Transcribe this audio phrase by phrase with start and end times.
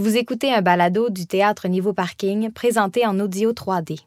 [0.00, 3.98] Vous écoutez un balado du théâtre Niveau Parking présenté en audio 3D.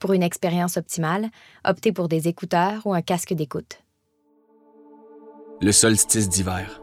[0.00, 1.28] Pour une expérience optimale,
[1.62, 3.82] optez pour des écouteurs ou un casque d'écoute.
[5.60, 6.80] Le solstice d'hiver.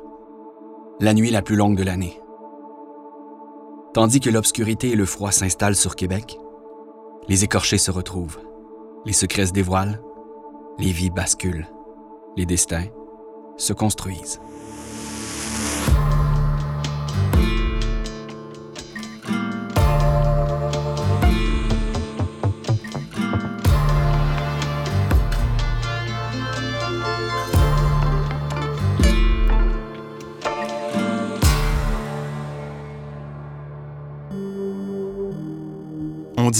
[0.99, 2.21] La nuit la plus longue de l'année.
[3.95, 6.37] Tandis que l'obscurité et le froid s'installent sur Québec,
[7.27, 8.39] les écorchés se retrouvent,
[9.03, 9.99] les secrets se dévoilent,
[10.77, 11.65] les vies basculent,
[12.37, 12.85] les destins
[13.57, 14.39] se construisent.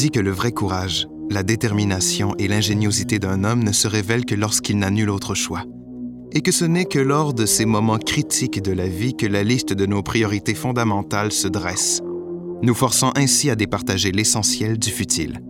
[0.09, 4.77] Que le vrai courage, la détermination et l'ingéniosité d'un homme ne se révèlent que lorsqu'il
[4.77, 5.63] n'a nul autre choix.
[6.31, 9.43] Et que ce n'est que lors de ces moments critiques de la vie que la
[9.43, 12.01] liste de nos priorités fondamentales se dresse,
[12.61, 15.41] nous forçant ainsi à départager l'essentiel du futile.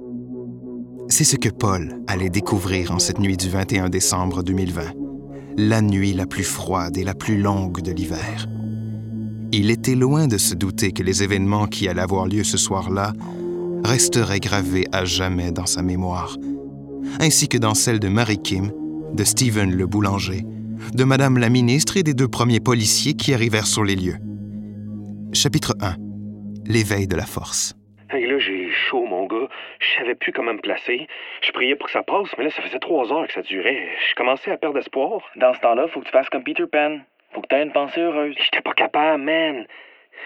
[1.10, 4.82] C'est ce que Paul allait découvrir en cette nuit du 21 décembre 2020,
[5.58, 8.48] la nuit la plus froide et la plus longue de l'hiver.
[9.52, 13.14] Il était loin de se douter que les événements qui allaient avoir lieu ce soir-là
[13.84, 16.36] resterait gravé à jamais dans sa mémoire,
[17.20, 18.72] ainsi que dans celle de Marie Kim,
[19.14, 20.44] de Stephen le boulanger,
[20.94, 24.18] de Madame la ministre et des deux premiers policiers qui arrivèrent sur les lieux.
[25.34, 25.96] Chapitre 1
[26.66, 27.76] L'éveil de la force.
[28.10, 29.50] Hey, là, j'ai chaud, mon gars.
[29.80, 31.08] Je savais plus comment me placer.
[31.42, 33.88] Je priais pour que ça passe, mais là, ça faisait trois heures que ça durait.
[34.10, 35.22] Je commençais à perdre espoir.
[35.36, 37.00] Dans ce temps-là, faut que tu fasses comme Peter Pan.
[37.34, 38.36] Faut que tu aies une pensée heureuse.
[38.38, 39.66] J'étais pas capable, man.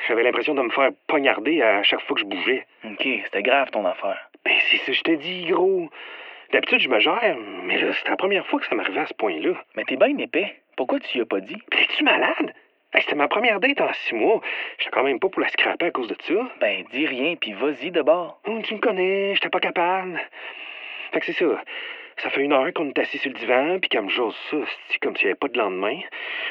[0.08, 2.66] J'avais l'impression de me faire poignarder à chaque fois que je bougeais.
[2.86, 4.30] OK, c'était grave ton affaire.
[4.46, 5.90] Ben, c'est ça je te dis, gros.
[6.52, 9.14] D'habitude, je me gère, mais là, c'était la première fois que ça m'arrivait à ce
[9.14, 9.52] point-là.
[9.76, 10.56] Mais t'es bien épais.
[10.78, 11.58] Pourquoi tu y as pas dit?
[11.72, 12.54] Es-tu malade?
[12.94, 14.40] Hey, c'était ma première date en six mois.
[14.78, 16.36] J'étais quand même pas pour la scraper à cause de ça.
[16.62, 18.40] Ben, dis rien, puis vas-y de bord.
[18.46, 20.22] Hum, tu me connais, j'étais pas capable.
[21.12, 21.62] Fait que c'est ça.
[22.24, 24.58] Ça fait une heure qu'on est assis sur le divan, puis qu'elle me jase ça,
[24.90, 26.00] c'est comme s'il n'y avait pas de lendemain.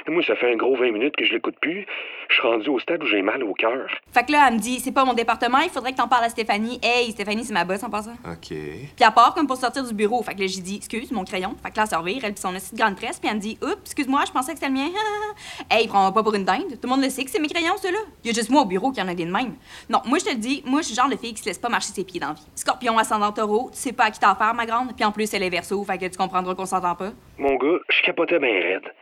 [0.06, 1.86] Moi, ça fait un gros 20 minutes que je l'écoute plus.
[2.28, 3.88] Je suis rendu au stade où j'ai mal au cœur.
[4.12, 6.24] Fait que là, elle me dit, c'est pas mon département, il faudrait que t'en parles
[6.24, 6.78] à Stéphanie.
[6.82, 8.14] Hey, Stéphanie, c'est ma boss en passant.
[8.24, 8.48] OK.
[8.48, 8.58] Puis
[9.00, 10.22] elle part comme pour sortir du bureau.
[10.22, 11.56] Fait que là, j'ai dit, excuse, mon crayon.
[11.62, 13.40] Fait que là, elle servir, elle pis son aussi de grande presse, puis elle me
[13.40, 14.88] dit, oups, excuse-moi, je pensais que c'était le mien.
[15.70, 16.68] hey, prends-moi pas pour une dinde.
[16.70, 17.98] Tout le monde le sait que c'est mes crayons, ceux-là.
[18.22, 19.54] Il y a juste moi au bureau qui en a des de même.
[19.88, 21.46] Non, moi, je te le dis, moi, je suis le genre de fille qui se
[21.46, 22.46] laisse pas marcher ses pieds dans la vie.
[22.54, 24.94] Scorpion ascendant taureau, tu sais pas à qui t'en faire, ma grande.
[24.94, 27.12] Puis en plus, elle est verso, fait que tu comprendras qu'on s'entend pas.
[27.38, 28.92] Mon gars, je capotais bien raide.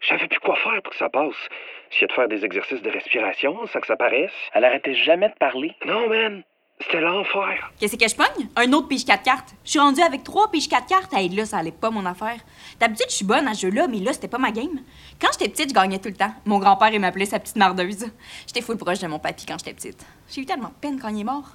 [0.00, 1.34] Je savais plus quoi faire pour que ça passe.
[2.02, 4.32] A de faire des exercices de respiration sans que ça paraisse.
[4.54, 5.72] Elle arrêtait jamais de parler.
[5.84, 6.42] Non, man.
[6.80, 7.70] C'était l'enfer.
[7.78, 8.48] Qu'est-ce que je pogne?
[8.56, 9.50] Un autre pige 4 cartes.
[9.64, 11.12] Je suis rendue avec trois piges 4 cartes.
[11.12, 12.38] Hey, là, ça allait pas mon affaire.
[12.80, 14.80] D'habitude, je suis bonne à ce jeu-là, mais là, c'était pas ma game.
[15.20, 16.32] Quand j'étais petite, je gagnais tout le temps.
[16.46, 18.06] Mon grand-père, il m'appelait sa petite mardeuse.
[18.46, 20.06] J'étais full proche de mon papy quand j'étais petite.
[20.30, 21.52] J'ai eu tellement de peine quand il est mort.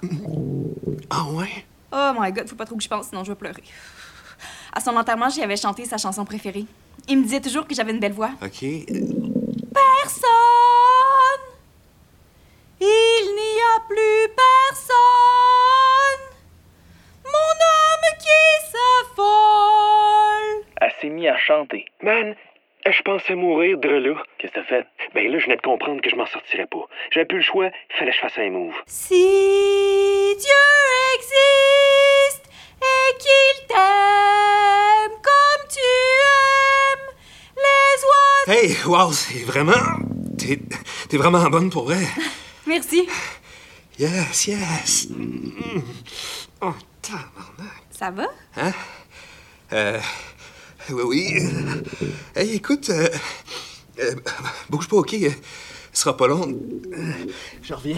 [1.10, 1.64] Ah ouais?
[1.92, 3.62] Oh my god, faut pas trop que je pense, sinon je vais pleurer.
[4.76, 6.66] À son enterrement, j'y avais chanté sa chanson préférée.
[7.08, 8.32] Il me disait toujours que j'avais une belle voix.
[8.42, 8.60] OK.
[9.72, 10.26] Personne!
[12.78, 14.94] Il n'y a plus personne!
[17.24, 20.66] Mon âme qui s'affole!
[20.82, 21.86] Elle s'est mise à chanter.
[22.02, 22.34] Man,
[22.84, 24.22] je pensais mourir de là.
[24.36, 24.86] Qu'est-ce que t'as fait?
[25.14, 26.86] Ben là, je venais de comprendre que je m'en sortirais pas.
[27.12, 28.74] J'avais plus le choix, il fallait que je fasse un move.
[28.86, 29.14] Si
[30.38, 30.64] Dieu
[31.14, 32.44] existe
[32.82, 33.95] et qu'il t'aime
[38.46, 39.74] Hey, wow, c'est vraiment.
[40.38, 40.60] T'es
[41.08, 42.06] t'es vraiment bonne pour vrai.
[42.66, 43.08] Merci.
[43.98, 45.08] Yes, yes.
[45.10, 45.80] Mm.
[46.60, 47.82] Oh, tabarnak.
[47.90, 48.26] Ça va?
[48.56, 48.72] Hein?
[49.72, 50.00] Euh.
[50.90, 51.42] Oui, oui.
[52.36, 52.90] Hey, écoute.
[52.90, 53.08] Euh,
[53.98, 54.14] euh,
[54.70, 55.16] bouge pas, ok?
[55.92, 56.46] Ce sera pas long.
[56.92, 57.12] Euh,
[57.62, 57.96] Je reviens.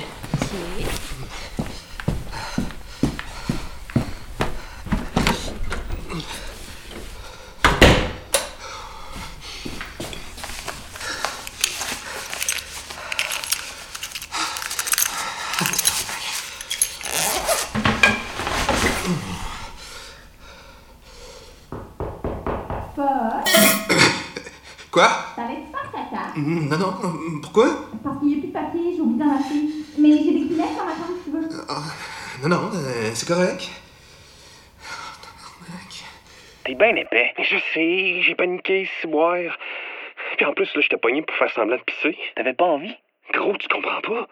[24.98, 25.06] Quoi?
[25.36, 26.32] T'allais-tu faire caca?
[26.34, 27.66] Mm, Non, non, non, pourquoi?
[28.02, 29.54] Parce qu'il n'y a plus de papier, j'ai oublié d'en acheter.
[29.96, 31.48] Mais j'ai des Kleenex dans ma chambre si tu veux.
[32.42, 33.70] Non, non, euh, c'est correct.
[36.64, 37.32] T'es bien épais.
[37.38, 39.56] Je sais, j'ai paniqué, boire.
[40.36, 42.18] Puis en plus, là, j'étais pogné pour faire semblant de pisser.
[42.34, 42.96] T'avais pas envie?
[43.32, 44.26] Gros, tu comprends pas?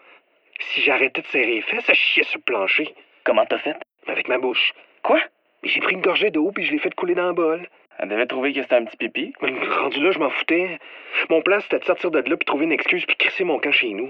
[0.73, 2.93] Si j'arrêtais de serrer les fesses, ça chiait sur le plancher.
[3.23, 3.77] Comment t'as fait?
[4.07, 4.73] Avec ma bouche.
[5.01, 5.21] Quoi?
[5.63, 7.67] Mais J'ai pris une gorgée d'eau, puis je l'ai fait couler dans le bol.
[7.99, 9.33] Elle devait trouver que c'était un petit pipi.
[9.41, 10.79] Mais Rendu là, je m'en foutais.
[11.29, 13.71] Mon plan, c'était de sortir de là, puis trouver une excuse, puis crisser mon camp
[13.71, 14.09] chez nous.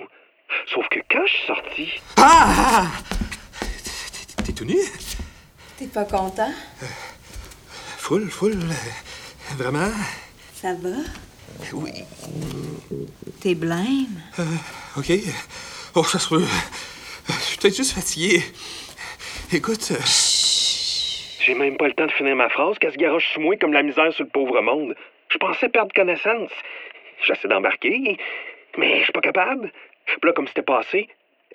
[0.74, 2.88] Sauf que quand je suis sorti, Ah!
[4.38, 4.78] T'es- T'es tout nu?
[5.78, 6.52] T'es pas content?
[7.98, 8.54] Full, full.
[8.54, 9.92] euh, Vraiment?
[10.54, 10.98] Ça va?
[11.74, 11.92] Oui.
[13.42, 14.22] T'es blême?
[14.98, 15.12] OK.
[15.96, 16.44] Oh, ça se peut.
[17.30, 18.44] Je suis peut-être juste fatigué.
[19.52, 19.98] Écoute, euh,
[21.48, 23.72] j'ai même pas le temps de finir ma phrase qu'elle se garoche sous moi comme
[23.72, 24.96] la misère sur le pauvre monde.
[25.30, 26.52] Je pensais perdre connaissance.
[27.26, 28.18] J'essaie d'embarquer,
[28.78, 29.72] mais je suis pas capable.
[30.06, 31.08] Puis là, comme c'était passé,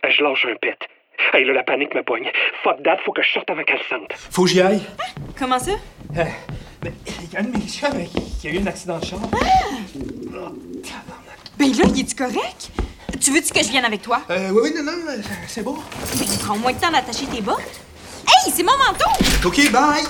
[0.08, 0.78] je lâche un pet.
[1.34, 2.30] Hey, là, la panique me pogne.
[2.64, 4.12] Fuck that, faut que je sorte avant qu'elle sente.
[4.14, 4.80] faut que j'y aille.
[5.38, 5.72] Comment ça?
[5.72, 6.24] Euh,
[6.80, 8.06] ben, il y a un de mes chums
[8.40, 9.18] qui a eu un accident de char.
[11.58, 12.70] Ben là, il est-tu correct?
[13.20, 14.22] Tu veux-tu que je vienne avec toi?
[14.30, 15.74] Euh, oui, oui, non, non, c'est bon.
[15.74, 17.82] Ben, il prend moins de temps d'attacher tes bottes.
[18.44, 19.46] Hey, c'est mon manteau!
[19.46, 20.02] OK, bye!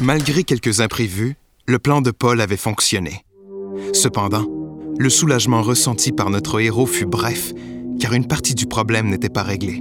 [0.00, 1.36] Malgré quelques imprévus,
[1.66, 3.24] le plan de Paul avait fonctionné.
[3.92, 4.46] Cependant,
[4.98, 7.52] le soulagement ressenti par notre héros fut bref,
[8.00, 9.80] car une partie du problème n'était pas réglée.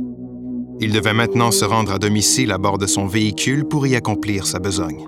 [0.79, 4.45] Il devait maintenant se rendre à domicile à bord de son véhicule pour y accomplir
[4.45, 5.07] sa besogne.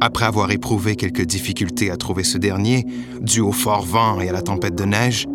[0.00, 2.86] Après avoir éprouvé quelques difficultés à trouver ce dernier,
[3.20, 5.26] dû au fort vent et à la tempête de neige,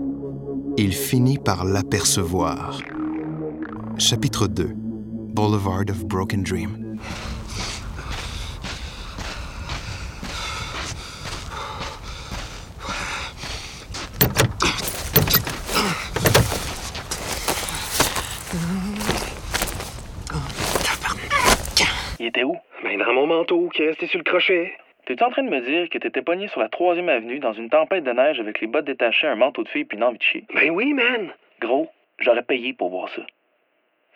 [0.77, 2.79] il finit par l'apercevoir.
[3.99, 4.84] Chapitre 2
[5.35, 6.97] Boulevard of Broken Dream
[22.17, 22.55] Il était où?
[22.81, 24.71] Ben, dans mon manteau qui est resté sur le crochet.
[25.05, 27.69] T'es-tu en train de me dire que t'étais pogné sur la troisième avenue dans une
[27.69, 30.23] tempête de neige avec les bottes détachées, un manteau de fille puis une envie de
[30.23, 30.45] chier?
[30.53, 31.33] Ben oui, man.
[31.59, 31.89] Gros,
[32.19, 33.21] j'aurais payé pour voir ça.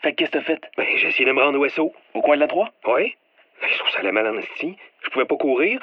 [0.01, 0.62] Fait que qu'est-ce que t'as fait?
[0.78, 1.94] Ben, j'ai essayé de me rendre au SO.
[2.13, 2.69] Au coin de la 3?
[2.88, 3.16] Oui.
[3.62, 4.78] Ben, je trouve ça allait mal en esti.
[5.04, 5.80] Je pouvais pas courir.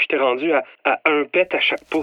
[0.00, 2.02] J'étais rendu à, à un pet à chaque pas.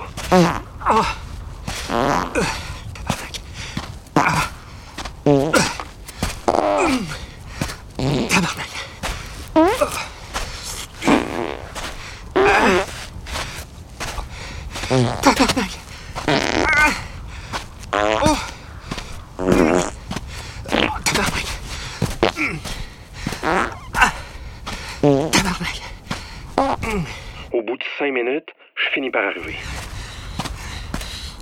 [27.52, 29.56] Au bout de cinq minutes, je finis par arriver.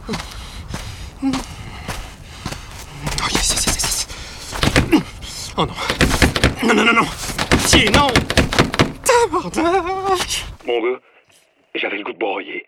[0.07, 0.11] Oh,
[3.31, 4.07] yes, yes, yes, yes.
[5.57, 5.73] Oh non.
[6.61, 7.07] Non, non, non, non.
[7.65, 8.09] Tiens, non.
[9.03, 10.45] Tabarnak.
[10.67, 10.99] Mon gars,
[11.73, 12.67] j'avais le goût de broyer.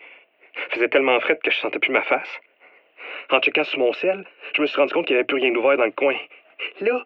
[0.72, 2.28] faisait tellement frais que je sentais plus ma face.
[3.30, 4.26] En checkant sur mon sel,
[4.56, 6.16] je me suis rendu compte qu'il n'y avait plus rien d'ouvert dans le coin.
[6.82, 7.04] Là,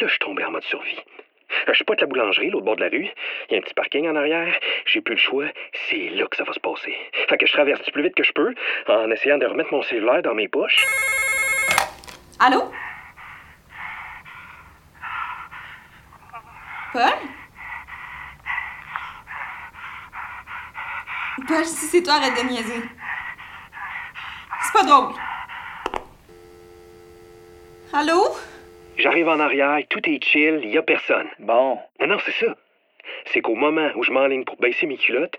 [0.00, 1.00] là, je tombé en mode survie.
[1.66, 3.08] Euh, Je suis pas de la boulangerie, l'autre bord de la rue.
[3.48, 4.54] Il y a un petit parking en arrière.
[4.86, 5.46] J'ai plus le choix.
[5.88, 6.94] C'est là que ça va se passer.
[7.28, 8.54] Fait que je traverse du plus vite que je peux
[8.88, 10.84] en essayant de remettre mon cellulaire dans mes poches.
[12.40, 12.70] Allô?
[16.92, 17.02] Paul?
[21.46, 22.82] Paul, si c'est toi, arrête de niaiser.
[24.62, 25.14] C'est pas drôle.
[27.92, 28.36] Allô?
[28.98, 31.28] J'arrive en arrière, tout est chill, il y a personne.
[31.38, 31.78] Bon.
[32.00, 32.52] Non, non, c'est ça.
[33.32, 35.36] C'est qu'au moment où je m'enligne pour baisser mes culottes,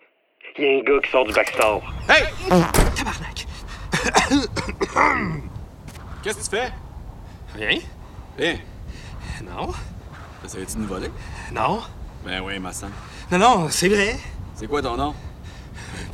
[0.58, 1.84] il y a un gars qui sort du backstore.
[2.08, 2.24] Hey!
[2.96, 3.46] Tabarnak.
[6.24, 6.72] Qu'est-ce que tu fais?
[7.56, 7.80] Rien?
[8.40, 8.56] Hein?
[9.44, 9.70] Non.
[10.46, 11.10] Essayais-tu de nous voler?
[11.52, 11.82] Non.
[12.26, 12.88] Ben oui, ma sang.
[13.30, 14.16] Non, non, c'est vrai.
[14.56, 15.14] C'est quoi ton nom?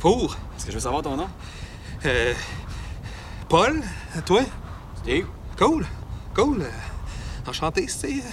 [0.00, 0.36] Pour.
[0.56, 1.28] Est-ce que je veux savoir ton nom?
[2.06, 2.34] Euh.
[3.48, 3.82] Paul,
[4.26, 4.40] toi?
[4.96, 5.26] Steve?
[5.56, 5.86] Cool.
[6.34, 6.64] Cool.
[7.46, 8.24] Euh, Enchanté, Steve.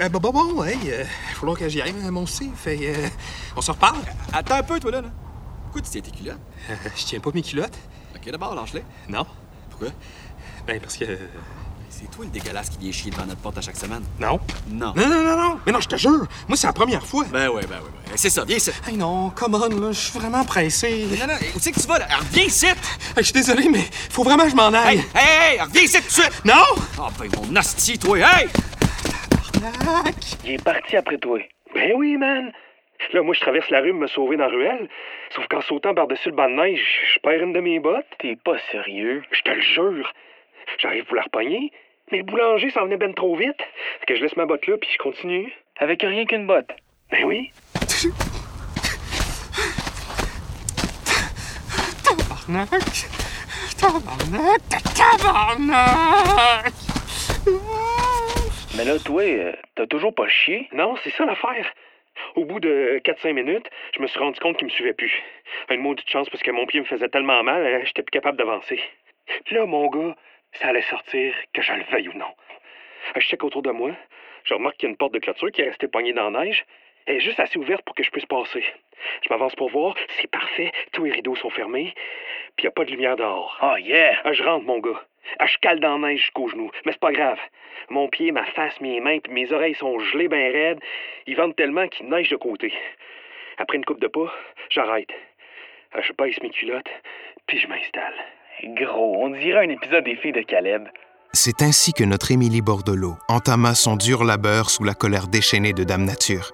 [0.00, 2.54] Euh, bon, bon, bon, hey, euh, falloir que j'y aille, mon Steve.
[2.54, 3.08] Fait, euh,
[3.56, 3.98] on se reparle.
[4.32, 5.00] Attends un peu, toi, là.
[5.02, 5.08] là.
[5.64, 6.38] Pourquoi tu tiens tes culottes?
[6.70, 7.78] Euh, je tiens pas mes culottes.
[8.14, 8.84] Ok, d'abord, lâche-les.
[9.08, 9.26] Non.
[9.70, 9.88] Pourquoi?
[10.66, 11.04] Ben, parce que.
[11.94, 14.02] C'est toi le dégueulasse qui vient chier devant notre porte à chaque semaine.
[14.18, 14.40] Non.
[14.70, 14.94] Non.
[14.96, 15.58] Non, non, non, non.
[15.66, 16.26] Mais non, je te jure.
[16.48, 17.24] Moi, c'est la première fois.
[17.30, 18.12] Ben ouais, ben ouais, ben.
[18.16, 18.70] C'est ça, viens ici.
[18.88, 19.92] Hey, non, come on, là.
[19.92, 21.06] Je suis vraiment pressé.
[21.20, 22.06] Non, non, où c'est que tu vas, là?
[22.08, 22.66] Alors, viens ici!
[22.66, 22.74] Hey,
[23.18, 24.98] je suis désolé, mais faut vraiment que je m'en aille.
[24.98, 25.58] Hey, hey, hey!
[25.58, 26.44] alors, Viens ici tout de suite!
[26.46, 26.64] Non!
[26.98, 28.48] Ah, ben, mon hostie, toi, hey!
[29.52, 30.14] Tac.
[30.44, 31.38] Il est parti après toi.
[31.74, 32.52] Ben oui, man.
[33.12, 34.88] Là, moi, je traverse la rue me sauver dans la ruelle.
[35.34, 36.80] Sauf qu'en sautant par-dessus le banc de neige,
[37.14, 38.06] je perds une de mes bottes.
[38.18, 39.22] T'es pas sérieux?
[39.30, 40.10] Je te le jure.
[40.78, 41.72] J'arrive pour la repogner,
[42.10, 43.60] mais le boulanger s'en venait ben trop vite.
[44.00, 45.52] Fait que je laisse ma botte là, puis je continue.
[45.78, 46.70] Avec rien qu'une botte.
[47.10, 47.50] Ben oui.
[52.04, 52.68] Tabarnak.
[53.78, 54.62] Tabarnak.
[54.94, 56.72] Tabarnak.
[58.76, 60.68] Mais là, toi, euh, t'as toujours pas chié?
[60.72, 61.66] Non, c'est ça l'affaire.
[62.36, 65.12] Au bout de 4-5 minutes, je me suis rendu compte qu'il me suivait plus.
[65.70, 68.38] Une maudite chance parce que mon pied me faisait tellement mal, euh, j'étais plus capable
[68.38, 68.80] d'avancer.
[69.50, 70.14] Là, mon gars,
[70.54, 72.32] Ça allait sortir, que je le veuille ou non.
[73.16, 73.92] Je check autour de moi.
[74.44, 76.44] Je remarque qu'il y a une porte de clôture qui est restée poignée dans la
[76.44, 76.64] neige.
[77.06, 78.64] Elle est juste assez ouverte pour que je puisse passer.
[79.22, 79.94] Je m'avance pour voir.
[80.20, 80.70] C'est parfait.
[80.92, 81.94] Tous les rideaux sont fermés.
[82.56, 83.58] Puis il n'y a pas de lumière dehors.
[83.62, 84.20] Oh yeah!
[84.24, 85.02] Ah, je rentre, mon gars.
[85.38, 86.70] Ah, je cale dans la neige jusqu'aux genoux.
[86.84, 87.40] Mais c'est pas grave.
[87.88, 90.80] Mon pied, ma face, mes mains puis mes oreilles sont gelées bien raides.
[91.26, 92.72] Ils vendent tellement qu'il neige de côté.
[93.58, 94.32] Après une coupe de pas,
[94.70, 95.10] j'arrête.
[96.00, 96.90] Je baisse mes culottes,
[97.46, 98.14] puis je m'installe.
[98.64, 100.84] Gros, on dirait un épisode des filles de Caleb.
[101.32, 105.82] C'est ainsi que notre Émilie Bordelot entama son dur labeur sous la colère déchaînée de
[105.82, 106.52] Dame Nature,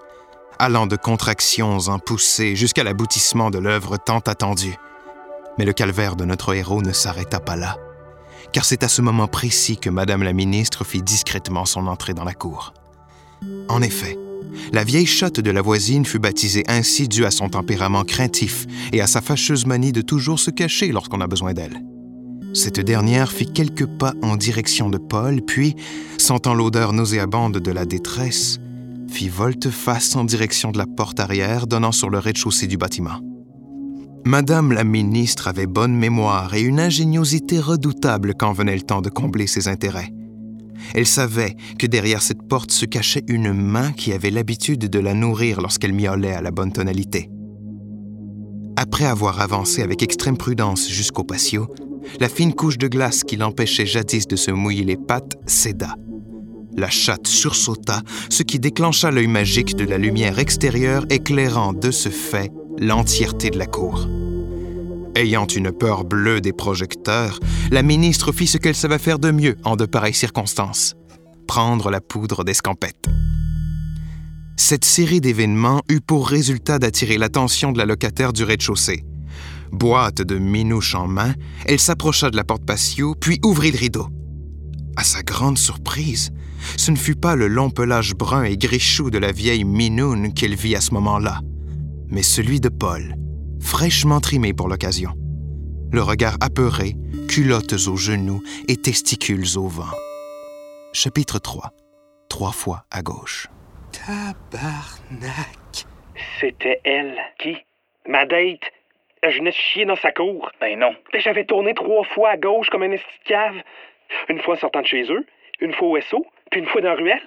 [0.59, 4.77] allant de contractions en poussées jusqu'à l'aboutissement de l'œuvre tant attendue.
[5.59, 7.77] Mais le calvaire de notre héros ne s'arrêta pas là,
[8.53, 12.25] car c'est à ce moment précis que Madame la ministre fit discrètement son entrée dans
[12.25, 12.73] la cour.
[13.69, 14.17] En effet,
[14.73, 19.01] la vieille chatte de la voisine fut baptisée ainsi dû à son tempérament craintif et
[19.01, 21.83] à sa fâcheuse manie de toujours se cacher lorsqu'on a besoin d'elle.
[22.55, 25.77] Cette dernière fit quelques pas en direction de Paul, puis,
[26.17, 28.59] sentant l'odeur nauséabonde de la détresse,
[29.09, 33.21] fit volte-face en direction de la porte arrière donnant sur le rez-de-chaussée du bâtiment.
[34.25, 39.09] Madame la ministre avait bonne mémoire et une ingéniosité redoutable quand venait le temps de
[39.09, 40.13] combler ses intérêts.
[40.95, 45.15] Elle savait que derrière cette porte se cachait une main qui avait l'habitude de la
[45.15, 47.31] nourrir lorsqu'elle miaulait à la bonne tonalité.
[48.77, 51.67] Après avoir avancé avec extrême prudence jusqu'au patio,
[52.21, 55.95] la fine couche de glace qui l'empêchait jadis de se mouiller les pattes céda.
[56.77, 62.09] La chatte sursauta, ce qui déclencha l'œil magique de la lumière extérieure éclairant de ce
[62.09, 64.09] fait l'entièreté de la cour.
[65.15, 69.57] Ayant une peur bleue des projecteurs, la ministre fit ce qu'elle savait faire de mieux
[69.65, 70.95] en de pareilles circonstances
[71.49, 73.07] prendre la poudre d'escampette.
[74.57, 79.05] Cette série d'événements eut pour résultat d'attirer l'attention de la locataire du rez-de-chaussée.
[79.73, 81.35] Boîte de minouche en main,
[81.65, 84.09] elle s'approcha de la porte patio, puis ouvrit le rideau.
[84.97, 86.31] À sa grande surprise,
[86.77, 90.55] ce ne fut pas le long pelage brun et grichou de la vieille minoune qu'elle
[90.55, 91.41] vit à ce moment-là,
[92.09, 93.15] mais celui de Paul,
[93.61, 95.11] fraîchement trimé pour l'occasion.
[95.93, 96.95] Le regard apeuré,
[97.29, 99.95] culottes aux genoux et testicules au vent.
[100.93, 101.71] Chapitre 3.
[102.29, 103.47] Trois fois à gauche.
[103.93, 105.87] Tabarnak.
[106.41, 107.17] C'était elle.
[107.39, 107.57] Qui?
[108.07, 108.61] Ma date?
[109.27, 110.51] Je venais chier dans sa cour?
[110.61, 110.95] Ben non.
[111.13, 113.57] Ben, J'avais tourné trois fois à gauche comme un esti de cave.
[114.29, 115.27] Une fois en sortant de chez eux,
[115.61, 117.23] une fois au SO, puis une fois dans la ruelle.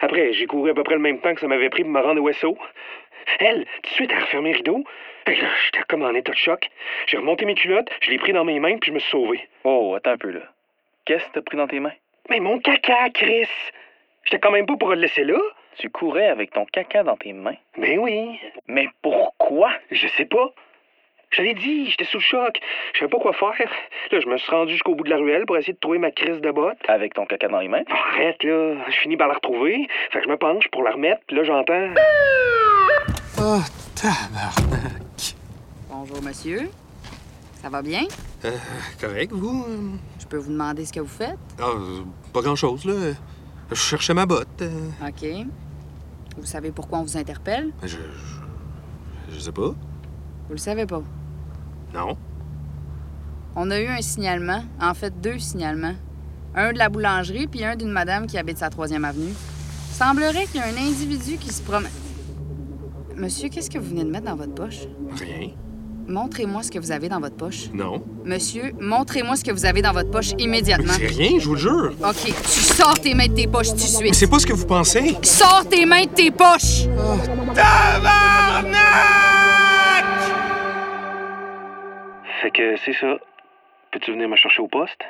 [0.00, 2.00] Après, j'ai couru à peu près le même temps que ça m'avait pris pour me
[2.00, 2.56] rendre au SO.
[3.38, 4.84] Elle, tout de suite, elle a refermé le rideau.
[5.26, 6.68] Ben là, j'étais comme en état de choc.
[7.06, 9.48] J'ai remonté mes culottes, je l'ai pris dans mes mains, puis je me suis sauvé.
[9.64, 10.40] Oh, attends un peu là.
[11.06, 11.94] Qu'est-ce que t'as pris dans tes mains?
[12.30, 13.48] Mais mon caca, Chris!
[14.24, 15.38] J'étais quand même pas pour le laisser là.
[15.76, 17.56] Tu courais avec ton caca dans tes mains?
[17.76, 18.38] Ben oui.
[18.66, 19.70] Mais pourquoi?
[19.90, 20.50] Je sais pas.
[21.30, 22.60] Je l'ai dit, j'étais sous le choc.
[22.92, 23.70] Je savais pas quoi faire.
[24.12, 26.12] Là, je me suis rendu jusqu'au bout de la ruelle pour essayer de trouver ma
[26.12, 26.78] crise de botte.
[26.86, 27.82] Avec ton caca dans les mains?
[27.90, 28.76] Arrête, là.
[28.86, 29.88] Je finis par la retrouver.
[30.10, 31.88] Fait que je me penche pour la remettre, puis là, j'entends.
[33.46, 33.60] Oh,
[33.94, 35.36] tabarnak.
[35.90, 36.70] Bonjour, monsieur.
[37.60, 38.04] Ça va bien?
[38.46, 38.56] Euh,
[38.98, 39.66] correct, vous?
[40.18, 41.36] Je peux vous demander ce que vous faites?
[41.60, 41.72] Ah,
[42.32, 43.12] pas grand-chose, là.
[43.70, 44.62] Je cherchais ma botte.
[44.62, 44.88] euh.
[45.06, 45.46] OK.
[46.38, 47.70] Vous savez pourquoi on vous interpelle?
[47.82, 49.34] Je, je...
[49.34, 49.74] Je sais pas.
[50.48, 51.02] Vous le savez pas?
[51.92, 52.16] Non.
[53.56, 55.96] On a eu un signalement, en fait deux signalements.
[56.54, 59.34] Un de la boulangerie puis un d'une madame qui habite sa troisième avenue.
[59.92, 61.92] Semblerait qu'il y a un individu qui se promène.
[63.16, 64.80] Monsieur, qu'est-ce que vous venez de mettre dans votre poche?
[65.20, 65.50] Rien.
[66.06, 67.70] Montrez-moi ce que vous avez dans votre poche.
[67.72, 68.02] Non.
[68.24, 70.92] Monsieur, montrez-moi ce que vous avez dans votre poche immédiatement.
[70.98, 71.92] C'est rien, je vous le jure.
[72.04, 74.14] OK, tu sors tes mains de tes poches tout de Mais suite.
[74.14, 75.16] c'est pas ce que vous pensez.
[75.22, 76.86] Sors tes mains de tes poches!
[82.42, 83.16] Fait que c'est ça.
[83.90, 85.00] Peux-tu venir me chercher au poste?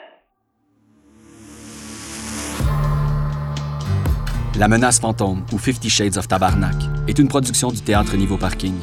[4.57, 6.77] La menace fantôme ou Fifty Shades of Tabarnak
[7.09, 8.75] est une production du théâtre Niveau Parking,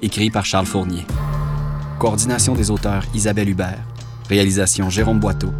[0.00, 1.04] écrit par Charles Fournier.
[1.98, 3.82] Coordination des auteurs Isabelle Hubert,
[4.28, 5.50] réalisation Jérôme Boiteau,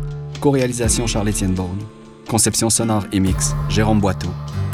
[0.41, 1.83] co-réalisation Charles-Étienne Beaune,
[2.29, 4.31] conception sonore et mix Jérôme Boiteau,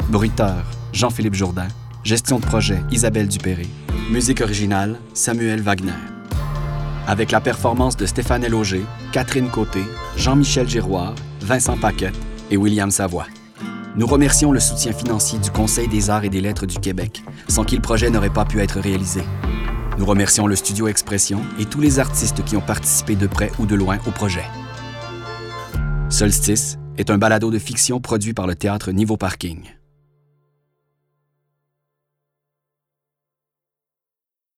[0.09, 1.69] bruiteur Jean-Philippe Jourdain,
[2.03, 3.65] gestion de projet Isabelle Dupéré,
[4.11, 5.91] musique originale Samuel Wagner.
[7.07, 9.81] Avec la performance de Stéphane Loger, Catherine Côté,
[10.17, 12.19] Jean-Michel Giroir, Vincent Paquette
[12.51, 13.25] et William Savoie.
[13.95, 17.63] Nous remercions le soutien financier du Conseil des arts et des lettres du Québec, sans
[17.63, 19.21] qui le projet n'aurait pas pu être réalisé.
[19.99, 23.67] Nous remercions le Studio Expression et tous les artistes qui ont participé de près ou
[23.67, 24.45] de loin au projet.
[26.09, 29.61] Solstice est un balado de fiction produit par le théâtre Niveau Parking.